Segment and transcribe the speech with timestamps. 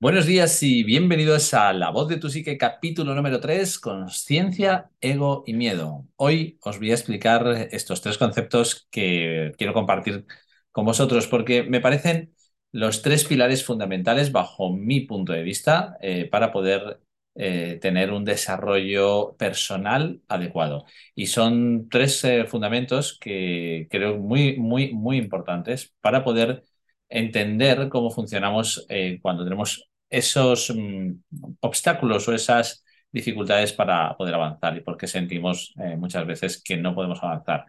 [0.00, 5.42] Buenos días y bienvenidos a La Voz de tu Psique, capítulo número 3, Conciencia, Ego
[5.44, 6.06] y Miedo.
[6.14, 10.24] Hoy os voy a explicar estos tres conceptos que quiero compartir
[10.70, 12.32] con vosotros porque me parecen
[12.70, 17.00] los tres pilares fundamentales bajo mi punto de vista eh, para poder
[17.34, 20.84] eh, tener un desarrollo personal adecuado.
[21.16, 26.62] Y son tres eh, fundamentos que creo muy, muy, muy importantes para poder
[27.10, 28.86] entender cómo funcionamos
[29.22, 31.12] cuando tenemos esos mm,
[31.60, 36.94] obstáculos o esas dificultades para poder avanzar y porque sentimos eh, muchas veces que no
[36.94, 37.66] podemos avanzar.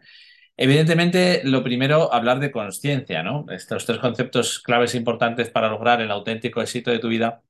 [0.57, 3.45] Evidentemente, lo primero, hablar de conciencia, ¿no?
[3.49, 7.41] Estos tres conceptos claves importantes para lograr el auténtico éxito de tu vida,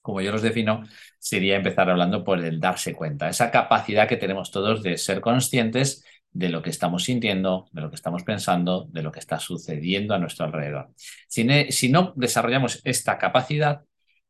[0.00, 0.82] como yo los defino,
[1.18, 6.04] sería empezar hablando por el darse cuenta, esa capacidad que tenemos todos de ser conscientes
[6.30, 10.14] de lo que estamos sintiendo, de lo que estamos pensando, de lo que está sucediendo
[10.14, 10.90] a nuestro alrededor.
[11.28, 13.82] si no desarrollamos esta capacidad,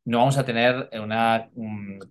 [0.07, 1.49] no vamos a tener una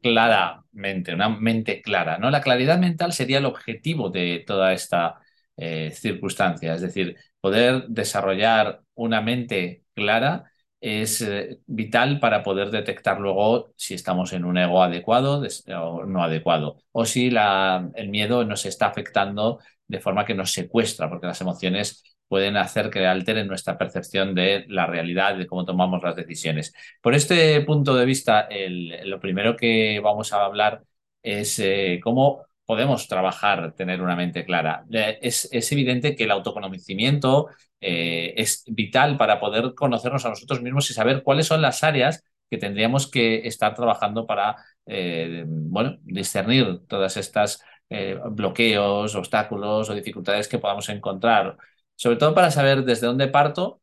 [0.02, 2.18] clara mente, una mente clara.
[2.18, 2.30] ¿no?
[2.30, 5.18] La claridad mental sería el objetivo de toda esta
[5.56, 10.44] eh, circunstancia, es decir, poder desarrollar una mente clara
[10.78, 16.22] es eh, vital para poder detectar luego si estamos en un ego adecuado o no
[16.22, 21.40] adecuado, o si el miedo nos está afectando de forma que nos secuestra, porque las
[21.40, 26.74] emociones pueden hacer que alteren nuestra percepción de la realidad, de cómo tomamos las decisiones.
[27.00, 28.48] Por este punto de vista,
[29.04, 30.82] lo primero que vamos a hablar
[31.22, 34.84] es eh, cómo podemos trabajar, tener una mente clara.
[34.90, 37.48] Es, evidente que el autoconocimiento
[37.80, 42.24] eh, es vital para poder conocernos a nosotros mismos y saber cuáles son las áreas
[42.50, 47.62] que tendríamos que estar trabajando para eh, bueno, discernir todas estas
[48.32, 51.56] bloqueos, obstáculos o dificultades que podamos encontrar
[51.96, 53.80] sobre todo para saber desde dónde parto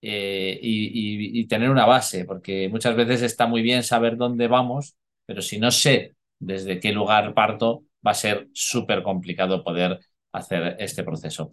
[0.00, 5.40] eh, y, tener una base, porque muchas veces está muy bien saber dónde vamos, pero
[5.42, 10.00] si no sé desde qué lugar parto, va a ser súper complicado poder
[10.32, 11.50] hacer este proceso.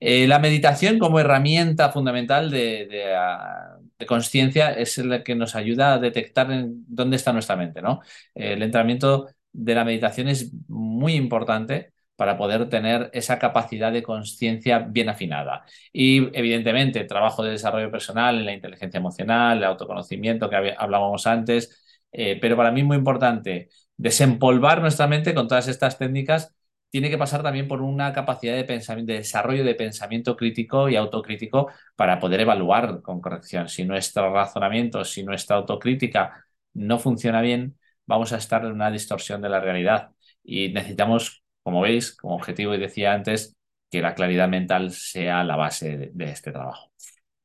[0.00, 5.94] Eh, la meditación como herramienta fundamental de, ah, de, conciencia es la que nos ayuda
[5.94, 6.48] a detectar
[6.88, 7.82] dónde está nuestra mente.
[7.82, 8.00] ¿no?
[8.34, 14.80] El entrenamiento de la meditación es muy importante para poder tener esa capacidad de conciencia
[14.80, 15.64] bien afinada.
[15.92, 22.38] Y evidentemente, trabajo de desarrollo personal la inteligencia emocional, el autoconocimiento que hablábamos antes, eh,
[22.40, 26.54] pero para mí muy importante, desempolvar nuestra mente con todas estas técnicas
[26.90, 30.96] tiene que pasar también por una capacidad de, pensamiento, de desarrollo de pensamiento crítico y
[30.96, 33.68] autocrítico para poder evaluar con corrección.
[33.68, 39.40] Si nuestro razonamiento, si nuestra autocrítica no funciona bien, vamos a estar en una distorsión
[39.40, 40.10] de la realidad
[40.44, 43.54] y necesitamos como veis, como objetivo, y decía antes,
[43.90, 46.90] que la claridad mental sea la base de, este trabajo.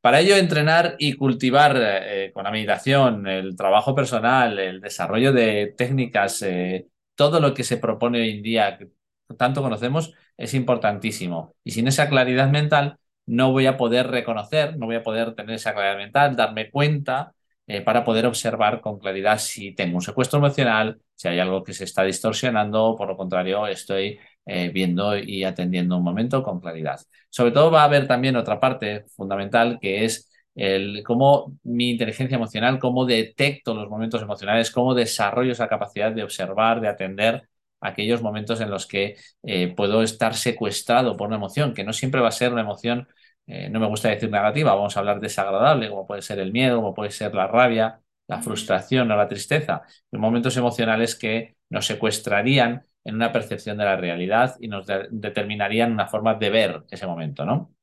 [0.02, 5.74] Para ello, entrenar y cultivar eh, con la meditación, el trabajo personal, el desarrollo de
[5.78, 8.90] técnicas, eh, todo lo que se propone hoy en día, que
[9.38, 11.56] tanto conocemos, es importantísimo.
[11.64, 15.56] Y sin esa claridad mental, no voy a poder reconocer, no voy a poder tener
[15.56, 17.34] esa claridad mental, darme cuenta
[17.68, 21.74] eh, para poder observar con claridad si tengo un secuestro emocional, si hay algo que
[21.74, 27.00] se está distorsionando, por lo contrario, estoy eh, viendo y atendiendo un momento con claridad.
[27.30, 32.36] Sobre todo va a haber también otra parte fundamental que es el cómo mi inteligencia
[32.36, 37.48] emocional, cómo detecto los momentos emocionales, cómo desarrollo esa capacidad de observar, de atender
[37.82, 42.22] aquellos momentos en los que eh, puedo estar secuestrado por una emoción, que no siempre
[42.22, 43.08] va a ser una emoción
[43.48, 46.78] eh, no me gusta decir negativa, vamos a hablar desagradable, como puede ser el miedo,
[46.78, 52.86] como puede ser la rabia, la frustración o la tristeza, momentos emocionales que nos secuestrarían
[53.04, 57.46] en una percepción de la realidad y nos determinarían una forma de ver ese momento,
[57.46, 57.74] ¿no?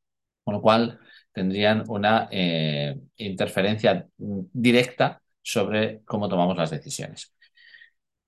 [0.45, 1.01] Con lo cual
[1.33, 7.35] tendrían una eh, interferencia directa sobre cómo tomamos las decisiones.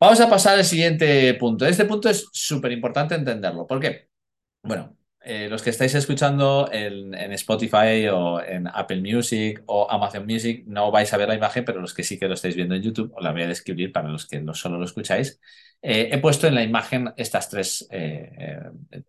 [0.01, 1.67] Vamos a pasar al siguiente punto.
[1.67, 3.67] Este punto es súper importante entenderlo.
[3.67, 4.09] ¿Por qué?
[4.63, 4.97] Bueno,
[5.29, 10.93] eh, los que estáis escuchando en, Spotify o en Apple Music o Amazon Music no
[10.93, 13.13] vais a ver la imagen, pero los que sí que lo estáis viendo en YouTube,
[13.13, 15.41] os la voy a describir para los que no solo lo escucháis.
[15.83, 18.61] Eh, he puesto en la imagen estas tres eh,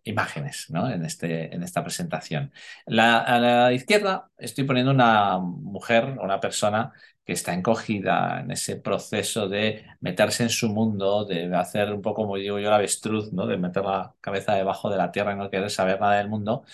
[0.02, 0.90] imágenes ¿no?
[0.90, 2.52] en, este, en esta presentación.
[2.86, 6.92] a la izquierda estoy poniendo una mujer, una persona
[7.28, 12.22] que está encogida en ese proceso de meterse en su mundo, de hacer un poco
[12.22, 13.46] como digo yo, la avestruz, ¿no?
[13.46, 16.64] de meter la cabeza debajo de la tierra y no querer saber nada del mundo,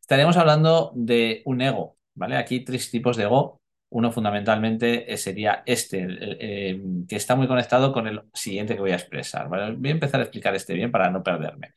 [0.00, 1.98] estaríamos hablando de un ego.
[2.14, 2.36] ¿vale?
[2.38, 3.60] Aquí tres tipos de ego.
[3.90, 6.06] Uno fundamentalmente sería este,
[6.40, 9.48] eh, que está muy conectado con el siguiente que voy a expresar.
[9.48, 11.74] Voy a empezar a explicar este bien para no perderme.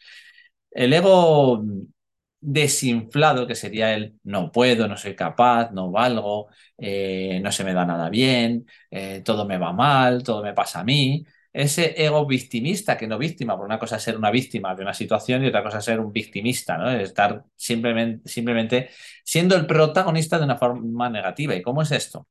[0.72, 1.64] El ego
[2.42, 7.74] desinflado, que sería el no puedo, no soy capaz, no valgo, eh, no se me
[7.74, 11.24] da nada bien, eh, todo me va mal, todo me pasa a mí.
[11.54, 14.94] Ese ego victimista, que no víctima, por una cosa es ser una víctima de una
[14.94, 16.90] situación y otra cosa ser un victimista, ¿no?
[16.90, 18.90] Estar simplemente, simplemente
[19.24, 21.54] siendo el protagonista de una forma negativa.
[21.56, 22.28] ¿Y cómo es esto?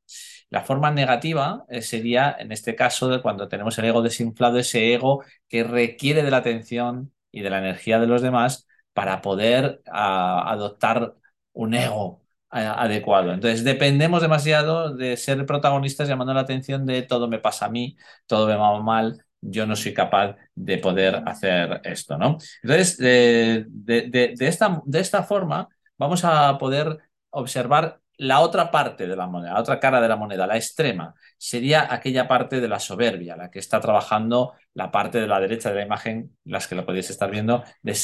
[0.48, 4.92] La forma negativa eh, sería, en este caso, de cuando tenemos el ego desinflado, ese
[4.94, 9.82] ego que requiere de la atención y de la energía de los demás para poder
[9.86, 11.14] adoptar
[11.52, 13.32] un ego adecuado.
[13.32, 17.96] Entonces, dependemos demasiado de ser protagonistas llamando la atención de todo me pasa a mí,
[18.26, 22.38] todo me va mal, yo no soy capaz de poder hacer esto, ¿no?
[22.62, 26.98] Entonces, de, esta, de esta forma, vamos a poder
[27.30, 31.14] observar la otra parte de la moneda, la otra cara de la moneda, la extrema,
[31.38, 35.70] sería aquella parte de la soberbia, la que está trabajando la parte de la derecha
[35.70, 37.94] de la imagen, las que lo podéis estar viendo, de,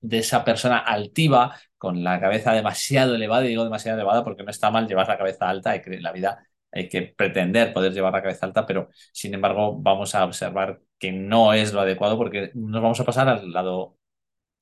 [0.00, 4.50] de esa persona altiva con la cabeza demasiado elevada, y digo demasiado elevada porque no
[4.50, 7.92] está mal llevar la cabeza alta, hay que, en la vida hay que pretender poder
[7.92, 12.16] llevar la cabeza alta, pero sin embargo vamos a observar que no es lo adecuado
[12.18, 13.96] porque nos vamos a pasar al lado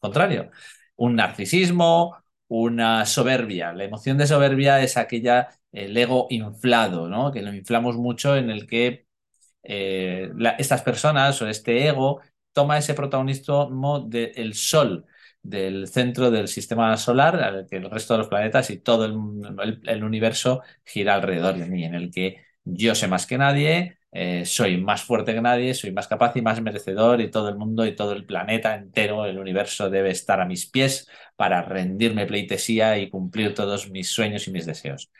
[0.00, 0.50] contrario.
[0.96, 2.16] Un narcisismo,
[2.48, 3.72] una soberbia.
[3.72, 7.32] La emoción de soberbia es aquella, el ego inflado, ¿no?
[7.32, 9.06] Que lo inflamos mucho en el que
[9.62, 12.20] eh, estas personas o este ego
[12.52, 15.06] toma ese protagonismo del Sol,
[15.48, 20.04] del centro del sistema solar, al que el resto de los planetas y todo el
[20.04, 24.78] universo gira alrededor de mí, en el que yo sé más que nadie, eh, soy
[24.78, 27.94] más fuerte que nadie, soy más capaz y más merecedor y todo el mundo y
[27.94, 31.06] todo el planeta entero, el universo debe estar a mis pies
[31.36, 35.10] para rendirme pleitesía y cumplir todos mis sueños y mis deseos.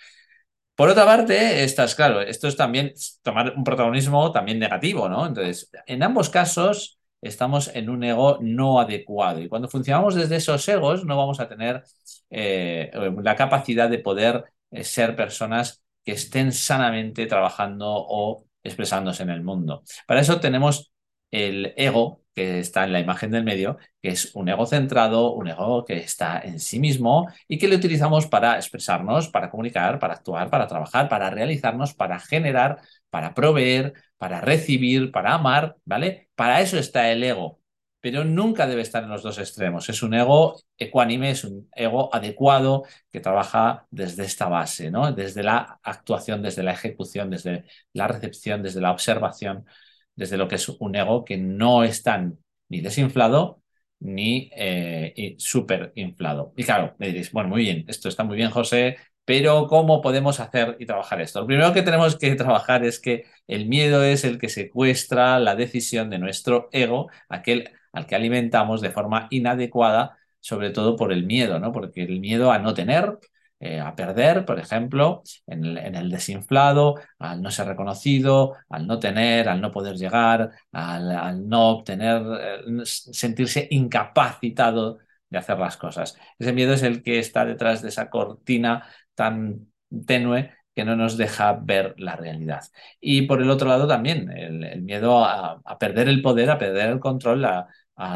[0.75, 2.93] Por otra parte, estás claro, esto es también
[3.23, 5.27] tomar un protagonismo también negativo, ¿no?
[5.27, 10.69] Entonces, en ambos casos estamos en un ego no adecuado y cuando funcionamos desde esos
[10.69, 11.83] egos no vamos a tener
[12.31, 12.91] eh,
[13.23, 19.43] la capacidad de poder eh, ser personas que estén sanamente trabajando o expresándose en el
[19.43, 19.83] mundo.
[20.07, 20.93] Para eso tenemos
[21.31, 25.49] el ego, que está en la imagen del medio, que es un ego centrado, un
[25.49, 30.15] ego que está en sí mismo y que le utilizamos para expresarnos, para comunicar, para
[30.15, 32.81] actuar, para trabajar, para realizarnos, para generar,
[33.11, 36.26] para proveer, para recibir, para amar, ¿vale?
[36.37, 37.61] Para eso está el ego
[38.07, 39.89] pero nunca debe estar en los dos extremos.
[39.89, 45.11] Es un ego ecuánime, es un ego adecuado que trabaja desde esta base, ¿no?
[45.13, 49.67] Desde la actuación, desde la ejecución, desde la recepción, desde la observación,
[50.15, 52.39] desde lo que es un ego que no es tan
[52.69, 53.61] ni desinflado
[53.99, 56.53] ni eh, súper inflado.
[56.57, 60.41] Y claro, me diréis, bueno, muy bien, esto está muy bien, José, pero ¿cómo podemos
[60.41, 61.41] hacer y trabajar esto?
[61.41, 65.57] Lo primero que tenemos que trabajar es que el miedo es el que secuestra la
[65.57, 71.25] decisión de nuestro ego, aquel al que alimentamos de forma inadecuada, sobre todo por el
[71.27, 71.73] miedo, ¿no?
[71.73, 73.19] Porque el miedo a no tener,
[73.59, 79.49] eh, a perder, por ejemplo, en el, desinflado, al no ser reconocido, al no tener,
[79.49, 84.99] al no poder llegar, al, no obtener, eh, sentirse incapacitado
[85.31, 86.19] de hacer las cosas.
[86.39, 89.69] Ese miedo es el que está detrás de esa cortina tan
[90.07, 92.63] tenue que no nos deja ver la realidad.
[93.01, 97.01] Y por el otro lado también, el, miedo a, perder el poder, a perder el
[97.01, 97.67] control, a,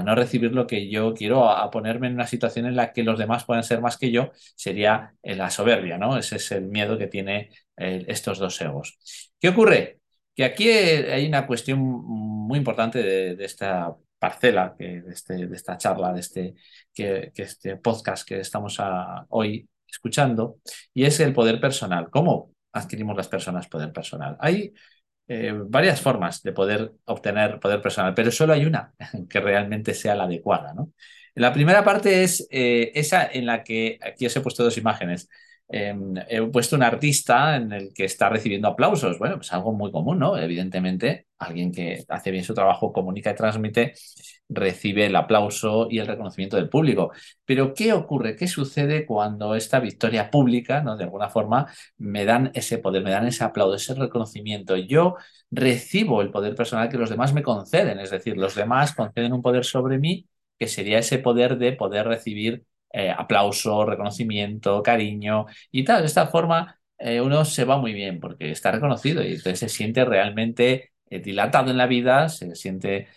[0.04, 3.18] no recibir lo que yo quiero, a, ponerme en una situación en la que los
[3.18, 6.18] demás puedan ser más que yo, sería eh, la soberbia, ¿no?
[6.18, 8.98] Ese es el miedo que tiene eh, estos dos egos.
[9.40, 10.00] ¿Qué ocurre?
[10.36, 15.76] Que aquí hay una cuestión muy importante de, esta parcela, que, de, este, de, esta
[15.76, 16.54] charla, de este,
[16.94, 18.78] que, este podcast que estamos
[19.30, 20.58] hoy escuchando,
[20.94, 22.10] y es el poder personal.
[22.10, 24.36] ¿Cómo adquirimos las personas poder personal?
[24.38, 24.72] Hay
[25.26, 28.92] eh, varias formas de poder obtener poder personal, pero solo hay una
[29.28, 30.74] que realmente sea la adecuada.
[30.74, 30.92] ¿no?
[31.34, 35.28] La primera parte es eh, esa en la que aquí os he puesto dos imágenes.
[35.72, 39.18] Em, he puesto un artista en el que está recibiendo aplausos.
[39.18, 40.36] Bueno, pues algo muy común, ¿no?
[40.36, 43.94] Evidentemente, alguien que hace bien su trabajo, comunica y transmite,
[44.48, 47.12] recibe el aplauso y el reconocimiento del público.
[47.44, 48.34] Pero, ¿qué ocurre?
[48.36, 50.96] ¿Qué sucede cuando esta victoria pública, ¿no?
[50.96, 51.66] De alguna forma,
[51.98, 54.76] me dan ese poder, me dan ese aplauso, ese reconocimiento?
[54.76, 55.16] Yo
[55.50, 59.42] recibo el poder personal que los demás me conceden, es decir, los demás conceden un
[59.42, 60.26] poder sobre mí
[60.58, 66.00] que sería ese poder de poder recibir eh, aplauso, reconocimiento, cariño y tal.
[66.02, 69.68] De esta forma eh, uno se va muy bien porque está reconocido y entonces se
[69.68, 73.08] siente realmente eh, dilatado en la vida, se siente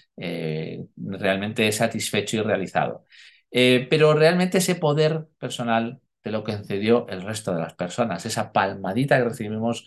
[0.95, 3.05] realmente satisfecho y realizado.
[3.51, 8.51] pero realmente ese poder personal de lo que concedió el resto de las personas, esa
[8.51, 9.85] palmadita que recibimos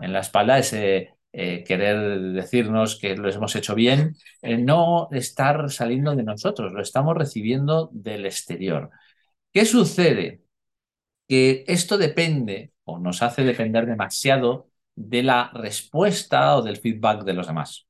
[0.00, 6.24] en la espalda, ese querer decirnos que lo hemos hecho bien, no estar saliendo de
[6.24, 8.90] nosotros, lo estamos recibiendo del exterior.
[9.52, 10.42] ¿Qué sucede?
[11.28, 17.34] Que esto depende o nos hace depender demasiado de la respuesta o del feedback de
[17.34, 17.88] los demás.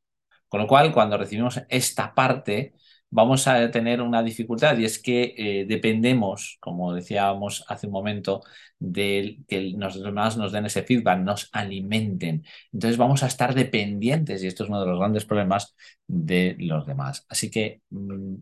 [0.48, 2.74] Con lo cual, cuando recibimos esta parte,
[3.10, 8.42] vamos a tener una dificultad y es que eh, dependemos, como decíamos hace un momento,
[8.78, 12.44] de que los demás nos den ese feedback, nos alimenten.
[12.72, 15.74] Entonces vamos a estar dependientes y esto es uno de los grandes problemas
[16.06, 17.26] de los demás.
[17.28, 18.36] Así que mm,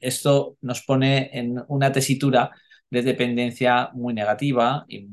[0.00, 2.50] esto nos pone en una tesitura
[2.90, 5.08] de dependencia muy negativa y,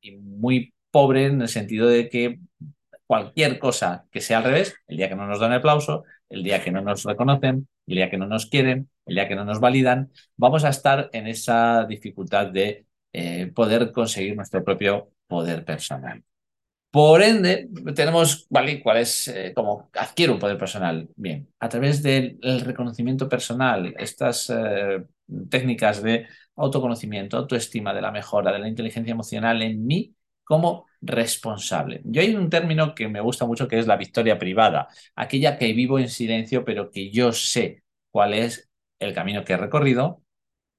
[0.00, 2.40] y muy pobre en el sentido de que
[3.06, 6.62] cualquier cosa que sea al revés, el día que no nos dan aplauso, el día
[6.62, 9.60] que no nos reconocen, el día que no nos quieren, el día que no nos
[9.60, 16.22] validan, vamos a estar en esa dificultad de eh, poder conseguir nuestro propio poder personal.
[16.90, 18.82] Por ende, tenemos, ¿vale?
[18.82, 21.08] ¿Cuál es, eh, cómo adquiero un poder personal?
[21.14, 25.04] Bien, a través del reconocimiento personal, estas eh,
[25.48, 32.00] técnicas de autoconocimiento, autoestima, de la mejora, de la inteligencia emocional en mí, como responsable.
[32.04, 35.72] Yo hay un término que me gusta mucho que es la victoria privada, aquella que
[35.72, 38.68] vivo en silencio, pero que yo sé cuál es
[38.98, 40.22] el camino que he recorrido,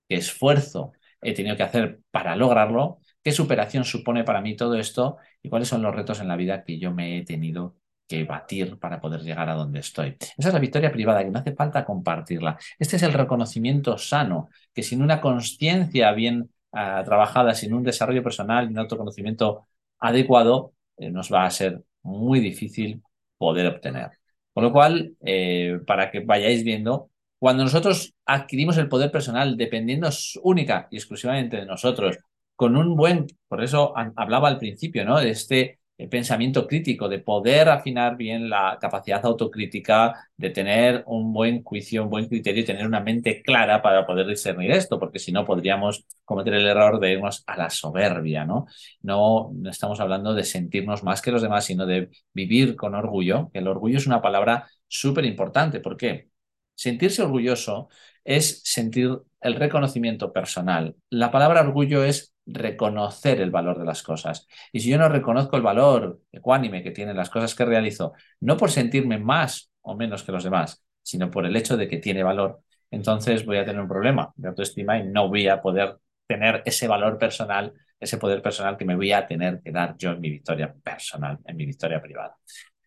[0.08, 5.18] qué esfuerzo he tenido que hacer para lograrlo, qué superación supone para mí todo esto
[5.43, 7.75] y cuáles son los retos en la vida que yo me he tenido
[8.07, 10.17] que batir para poder llegar a donde estoy.
[10.19, 12.57] Esa es la victoria privada, que no hace falta compartirla.
[12.77, 18.21] Este es el reconocimiento sano, que sin una conciencia bien uh, trabajada, sin un desarrollo
[18.21, 19.67] personal y un autoconocimiento
[20.00, 23.01] adecuado, eh, nos va a ser muy difícil
[23.38, 24.12] poder obtener.
[24.53, 30.10] Con lo cual, eh, para que vayáis viendo, cuando nosotros adquirimos el poder personal dependiendo
[30.43, 32.17] única y exclusivamente de nosotros,
[32.62, 35.20] con un buen, por eso hablaba al principio, ¿no?
[35.20, 41.34] De este el pensamiento crítico, de poder afinar bien la capacidad autocrítica, de tener un
[41.34, 45.18] buen juicio, un buen criterio y tener una mente clara para poder discernir esto, porque
[45.18, 48.68] si no podríamos cometer el error de irnos a la soberbia, ¿no?
[49.01, 53.50] No estamos hablando de sentirnos más que los demás, sino de vivir con orgullo.
[53.53, 55.80] El orgullo es una palabra súper importante.
[55.80, 56.30] ¿Por qué?
[56.75, 57.89] Sentirse orgulloso
[58.24, 60.96] es sentir el reconocimiento personal.
[61.10, 64.48] La palabra orgullo es reconocer el valor de las cosas.
[64.71, 68.57] Y si yo no reconozco el valor ecuánime que tienen las cosas que realizo, no
[68.57, 72.24] por sentirme más o menos que los demás, sino por el hecho de que tiene
[72.24, 76.62] valor, entonces voy a tener un problema de autoestima y no voy a poder tener
[76.65, 80.21] ese valor personal, ese poder personal que me voy a tener que dar yo en
[80.21, 82.38] mi victoria personal, en mi victoria privada.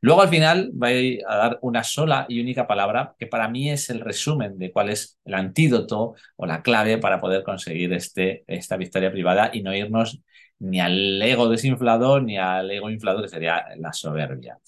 [0.05, 3.89] Luego al final voy a dar una sola y única palabra que para mí es
[3.89, 8.77] el resumen de cuál es el antídoto o la clave para poder conseguir este, esta
[8.77, 10.21] victoria privada y no irnos
[10.59, 14.59] ni al ego desinflado ni al ego inflado que sería la soberbia.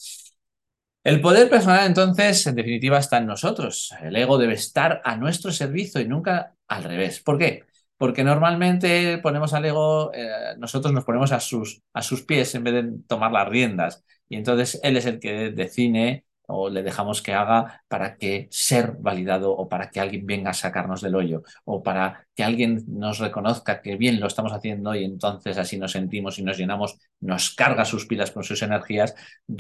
[1.05, 3.95] El poder personal entonces en definitiva está en nosotros.
[4.03, 7.21] El ego debe estar a nuestro servicio y nunca al revés.
[7.21, 7.65] ¿Por qué?
[7.99, 12.65] Porque normalmente ponemos al ego, eh, nosotros nos ponemos a sus, a sus pies en
[12.65, 14.05] vez de tomar las riendas.
[14.29, 18.93] Y entonces él es el que decide o le dejamos que haga para que ser
[18.99, 23.19] validado o para que alguien venga a sacarnos del hoyo o para que alguien nos
[23.19, 27.55] reconozca que bien lo estamos haciendo y entonces así nos sentimos y nos llenamos, nos
[27.55, 29.15] carga sus pilas con sus energías,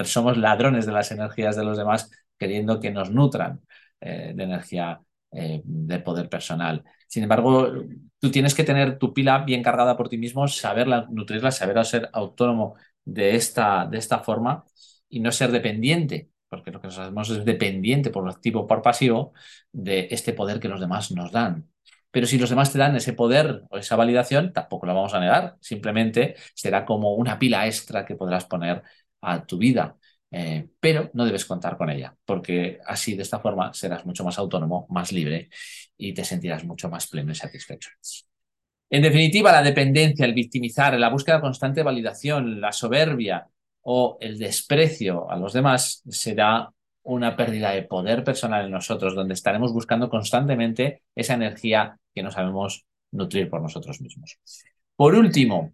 [0.05, 3.61] somos ladrones de las energías de los demás queriendo que nos nutran
[4.01, 5.01] eh, de energía
[5.39, 6.83] eh, de poder personal.
[7.07, 7.71] Sin embargo,
[8.19, 12.09] tú tienes que tener tu pila bien cargada por ti mismo, saberla nutrirla, saber ser
[12.15, 14.65] autónomo de esta, de esta forma
[15.11, 18.81] y no ser dependiente, porque lo que nos hacemos es dependiente por activo o por
[18.81, 19.35] pasivo
[19.73, 21.69] de este poder que los demás nos dan.
[22.11, 25.21] Pero si los demás te dan ese poder o esa validación, tampoco lo vamos a
[25.21, 25.57] negar.
[25.61, 28.83] Simplemente será como una pila extra que podrás poner
[29.21, 29.97] a tu vida.
[30.31, 34.39] Eh, pero no debes contar con ella, porque así de esta forma serás mucho más
[34.39, 35.49] autónomo, más libre
[35.97, 37.91] y te sentirás mucho más pleno y satisfecho.
[38.91, 43.49] En definitiva, la dependencia, el victimizar, la búsqueda constante de validación, la soberbia
[43.83, 46.71] o el desprecio a los demás será
[47.03, 52.31] una pérdida de poder personal en nosotros, donde estaremos buscando constantemente esa energía que no
[52.33, 54.39] sabemos nutrir por nosotros mismos.
[54.97, 55.73] Por último,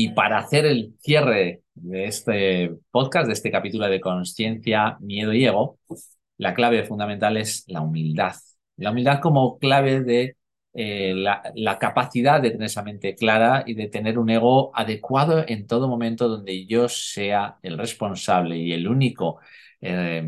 [0.00, 5.44] y para hacer el cierre de este podcast, de este capítulo de conciencia, miedo y
[5.44, 5.80] ego,
[6.36, 8.36] la clave fundamental es la humildad.
[8.76, 10.36] La humildad como clave de
[10.72, 15.66] eh, la, capacidad de tener esa mente clara y de tener un ego adecuado en
[15.66, 19.40] todo momento donde yo sea el responsable y el único
[19.80, 20.24] eh,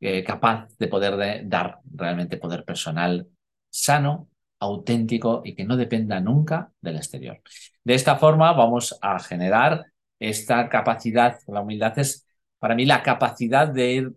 [0.00, 3.26] eh, capaz de poder dar realmente poder personal
[3.70, 4.28] sano,
[4.60, 7.40] auténtico y que no dependa nunca del exterior.
[7.82, 9.86] De esta forma vamos a generar
[10.18, 12.26] esta capacidad, la humildad es
[12.58, 14.12] para mí la capacidad de ir,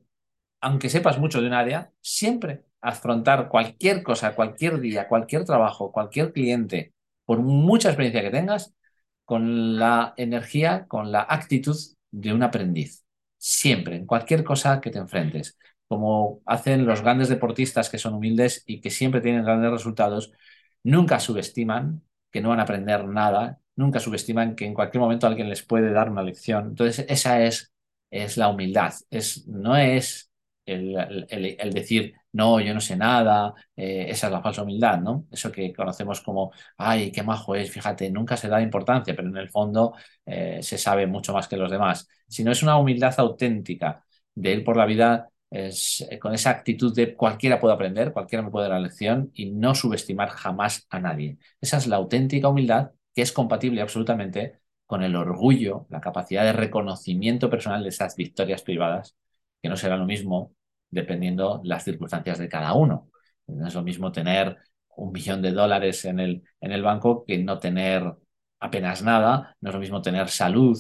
[0.62, 6.34] aunque sepas mucho de un área, siempre afrontar cualquier cosa, cualquier día, cualquier trabajo, cualquier
[6.34, 6.94] cliente,
[7.26, 8.76] por mucha experiencia que tengas,
[9.26, 11.78] con la energía, con la actitud
[12.12, 13.04] de un aprendiz.
[13.38, 15.58] Siempre, en cualquier cosa que te enfrentes.
[15.94, 20.32] Como hacen los grandes deportistas que son humildes y que siempre tienen grandes resultados,
[20.82, 25.50] nunca subestiman que no van a aprender nada, nunca subestiman que en cualquier momento alguien
[25.50, 26.70] les puede dar una lección.
[26.70, 27.72] Entonces, esa es,
[28.10, 28.92] es la humildad.
[29.12, 30.32] Es, no es
[30.66, 35.28] el, decir, no, yo no sé nada, eh, esa es la falsa humildad, ¿no?
[35.32, 39.38] Eso que conocemos como, ay, qué majo es, fíjate, nunca se da importancia, pero en
[39.38, 39.94] el fondo
[40.26, 42.08] eh, se sabe mucho más que los demás.
[42.28, 46.96] Sino es una humildad auténtica de ir por la vida es, eh, con esa actitud
[46.96, 51.00] de cualquiera puede aprender, cualquiera me puede dar la lección y no subestimar jamás a
[51.00, 51.38] nadie.
[51.62, 56.54] Esa es la auténtica humildad que es compatible absolutamente con el orgullo, la capacidad de
[56.54, 59.16] reconocimiento personal de esas victorias privadas,
[59.62, 60.54] que no será lo mismo
[60.90, 63.10] dependiendo las circunstancias de cada uno.
[63.48, 64.58] No es lo mismo tener
[64.96, 68.04] un millón de dólares en el, en el banco que no tener
[68.60, 70.78] apenas nada, no es lo mismo tener salud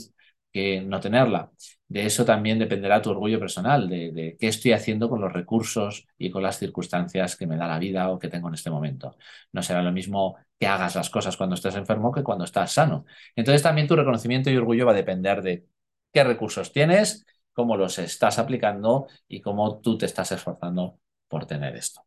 [0.53, 1.51] que no tenerla.
[1.87, 6.29] De eso también dependerá tu orgullo personal, de, qué estoy haciendo con los recursos y
[6.29, 9.17] con las circunstancias que me da la vida o que tengo en este momento.
[9.51, 13.05] No será lo mismo que hagas las cosas cuando estás enfermo que cuando estás sano.
[13.35, 15.65] Entonces también tu reconocimiento y orgullo va a depender de
[16.11, 21.75] qué recursos tienes, cómo los estás aplicando y cómo tú te estás esforzando por tener
[21.75, 22.01] esto.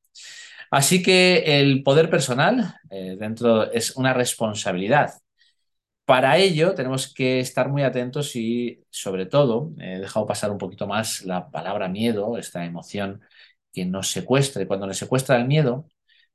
[0.70, 5.14] Así que el poder personal eh, dentro es una responsabilidad
[6.06, 10.86] para ello tenemos que estar muy atentos y, sobre todo, he dejado pasar un poquito
[10.86, 13.22] más la palabra miedo, esta emoción
[13.72, 14.62] que nos secuestra.
[14.62, 15.88] Y cuando nos secuestra el miedo,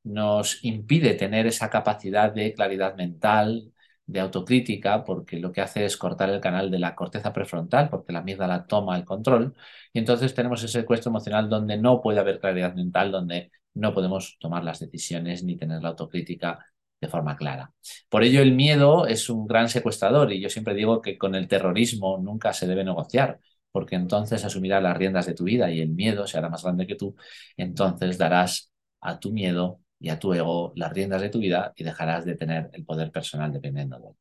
[0.04, 3.72] nos impide tener esa capacidad de claridad mental,
[4.06, 8.12] de autocrítica, porque lo que hace es cortar el canal de la corteza prefrontal, porque
[8.14, 9.56] la la toma el control.
[9.94, 14.38] Y entonces tenemos ese secuestro emocional donde no puede haber claridad mental, donde no podemos
[14.40, 16.60] tomar las decisiones ni tener la autocrítica
[17.02, 17.74] de forma clara.
[18.10, 21.48] Por ello, el miedo es un gran secuestrador y yo siempre digo que con el
[21.48, 23.40] terrorismo nunca se debe negociar,
[23.72, 26.88] porque entonces asumirás las riendas de tu vida y el miedo se hará más grande
[26.88, 27.16] que tú,
[27.58, 31.84] entonces darás a tu miedo y a tu ego las riendas de tu vida y
[31.84, 34.16] dejarás de tener el poder personal dependiendo de él.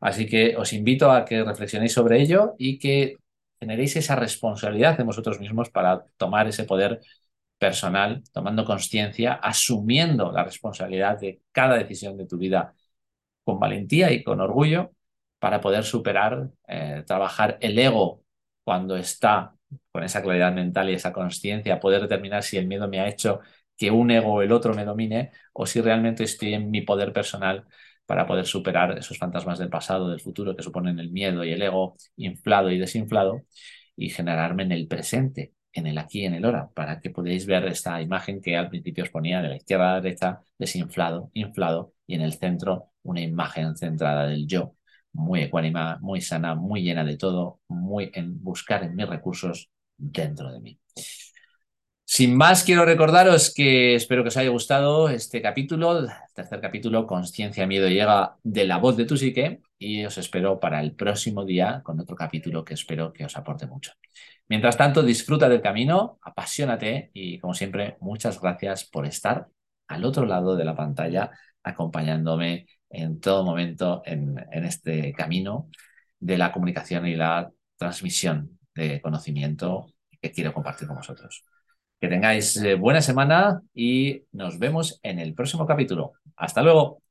[0.00, 3.16] Así que os invito a que reflexionéis sobre ello y que
[3.58, 7.00] generéis esa responsabilidad de vosotros mismos para tomar ese poder
[7.58, 12.74] personal, tomando conciencia, asumiendo la responsabilidad de cada decisión de tu vida
[13.44, 14.92] con valentía y con orgullo
[15.38, 18.22] para poder superar, eh, trabajar el ego
[18.64, 19.54] cuando está
[19.92, 23.40] con esa claridad mental y esa conciencia, poder determinar si el miedo me ha hecho
[23.76, 27.12] que un ego o el otro me domine o si realmente estoy en mi poder
[27.12, 27.64] personal
[28.06, 31.62] para poder superar esos fantasmas del pasado, del futuro que suponen el miedo y el
[31.62, 33.42] ego inflado y desinflado
[33.96, 37.46] y generarme en el presente, en el aquí y en el ahora, para que podáis
[37.46, 41.30] ver esta imagen que al principio os ponía de la izquierda a la derecha, desinflado,
[41.34, 44.74] inflado, y en el centro una imagen centrada del yo,
[45.12, 50.52] muy ecuánima, muy sana, muy llena de todo, muy en buscar en mis recursos dentro
[50.52, 50.78] de mí.
[52.06, 57.06] Sin más, quiero recordaros que espero que os haya gustado este capítulo, el tercer capítulo,
[57.06, 61.44] Conciencia, Miedo Llega de la voz de tu psique, y os espero para el próximo
[61.44, 63.92] día con otro capítulo que espero que os aporte mucho.
[64.48, 69.46] Mientras tanto, disfruta del camino, apasionate y, como siempre, muchas gracias por estar
[69.88, 71.30] al otro lado de la pantalla
[71.62, 75.68] acompañándome en todo momento en, este camino
[76.18, 81.44] de la comunicación y la transmisión de conocimiento que quiero compartir con vosotros.
[82.00, 86.12] Que tengáis eh, buena semana y nos vemos en el próximo capítulo.
[86.36, 87.03] Hasta luego.